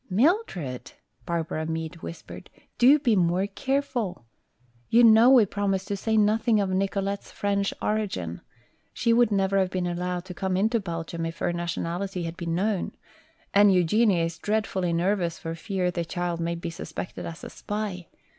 "Mildred!" 0.09 0.93
Barbara 1.27 1.67
Meade 1.67 1.97
whispered, 1.97 2.49
"do 2.79 2.97
be 2.97 3.15
more 3.15 3.45
careful. 3.45 4.25
You 4.89 5.03
know 5.03 5.29
we 5.29 5.45
promised 5.45 5.87
to 5.89 5.95
say 5.95 6.17
nothing 6.17 6.59
of 6.59 6.71
Nicolete's 6.71 7.29
French 7.31 7.71
origin. 7.83 8.41
She 8.93 9.13
would 9.13 9.31
never 9.31 9.59
have 9.59 9.69
been 9.69 9.85
allowed 9.85 10.25
to 10.25 10.33
come 10.33 10.57
into 10.57 10.79
Belgium 10.79 11.23
if 11.27 11.37
her 11.37 11.53
nationality 11.53 12.23
had 12.23 12.35
been 12.35 12.55
known. 12.55 12.93
And 13.53 13.71
Eugenia 13.71 14.23
is 14.25 14.39
dreadfully 14.39 14.91
nervous 14.91 15.37
for 15.37 15.53
fear 15.53 15.91
the 15.91 16.03
child 16.03 16.39
may 16.39 16.55
be 16.55 16.71
suspected 16.71 17.27
as 17.27 17.43
a 17.43 17.51
spy. 17.51 18.07